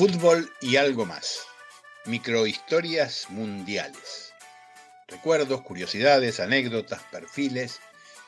[0.00, 1.40] Fútbol y algo más.
[2.06, 4.32] Microhistorias mundiales.
[5.06, 7.80] Recuerdos, curiosidades, anécdotas, perfiles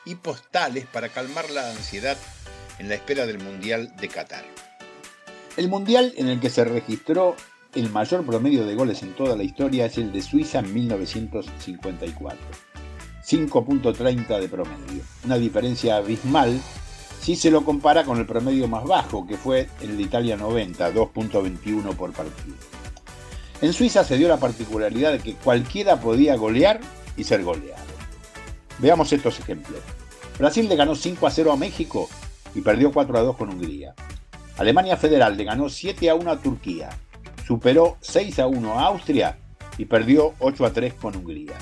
[0.05, 2.15] y postales para calmar la ansiedad
[2.77, 4.45] en la espera del Mundial de Qatar.
[5.57, 7.35] El Mundial en el que se registró
[7.73, 12.37] el mayor promedio de goles en toda la historia es el de Suiza en 1954.
[13.25, 15.01] 5.30 de promedio.
[15.25, 16.61] Una diferencia abismal
[17.23, 20.93] si se lo compara con el promedio más bajo, que fue el de Italia 90,
[20.93, 22.57] 2.21 por partido.
[23.61, 26.81] En Suiza se dio la particularidad de que cualquiera podía golear
[27.15, 27.81] y ser goleado.
[28.79, 29.79] Veamos estos ejemplos.
[30.37, 32.09] Brasil le ganó 5 a 0 a México
[32.53, 33.95] y perdió 4 a 2 con Hungría.
[34.57, 36.89] Alemania Federal le ganó 7 a 1 a Turquía,
[37.47, 39.37] superó 6 a 1 a Austria
[39.77, 41.53] y perdió 8 a 3 con Hungría.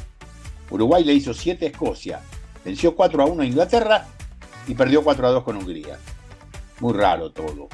[0.72, 2.20] Uruguay le hizo 7 a Escocia,
[2.66, 4.08] venció 4 a 1 a Inglaterra
[4.68, 5.98] y perdió 4 a 2 con Hungría.
[6.80, 7.70] Muy raro todo.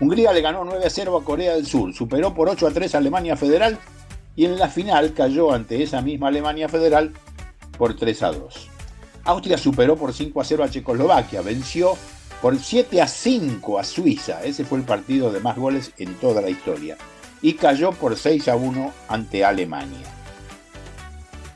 [0.00, 2.94] Hungría le ganó 9 a 0 a Corea del Sur, superó por 8 a 3
[2.94, 3.78] a Alemania Federal
[4.36, 7.12] y en la final cayó ante esa misma Alemania Federal
[7.76, 8.68] por 3 a 2.
[9.24, 11.96] Austria superó por 5 a 0 a Checoslovaquia, venció
[12.40, 16.40] por 7 a 5 a Suiza, ese fue el partido de más goles en toda
[16.40, 16.96] la historia,
[17.42, 20.17] y cayó por 6 a 1 ante Alemania.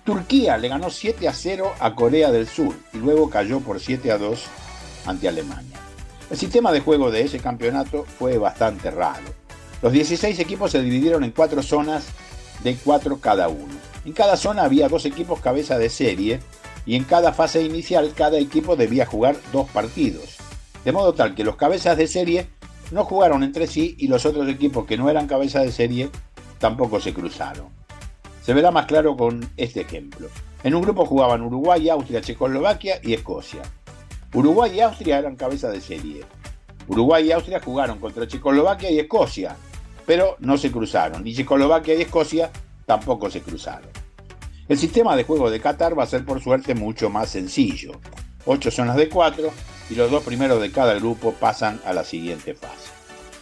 [0.05, 4.11] Turquía le ganó 7 a 0 a Corea del Sur y luego cayó por 7
[4.11, 4.45] a 2
[5.07, 5.79] ante Alemania.
[6.29, 9.23] El sistema de juego de ese campeonato fue bastante raro.
[9.81, 12.07] Los 16 equipos se dividieron en cuatro zonas
[12.65, 13.75] de 4 cada uno.
[14.05, 16.41] En cada zona había dos equipos cabeza de serie
[16.85, 20.37] y en cada fase inicial cada equipo debía jugar dos partidos.
[20.85, 22.49] De modo tal que los cabezas de serie
[22.91, 26.11] no jugaron entre sí y los otros equipos que no eran cabezas de serie
[26.59, 27.82] tampoco se cruzaron.
[28.43, 30.29] Se verá más claro con este ejemplo.
[30.65, 33.63] En un grupo jugaban Uruguay, Austria, Checoslovaquia y Escocia.
[34.35, 36.25] Uruguay y Austria eran cabeza de serie.
[36.89, 39.57] Uruguay y Austria jugaron contra Checoslovaquia y Escocia,
[40.07, 41.27] pero no se cruzaron.
[41.27, 42.51] Y Checoslovaquia y Escocia
[42.85, 43.91] tampoco se cruzaron.
[44.69, 47.93] El sistema de juego de Qatar va a ser por suerte mucho más sencillo.
[48.45, 49.51] Ocho zonas de cuatro
[49.89, 53.02] y los dos primeros de cada grupo pasan a la siguiente fase.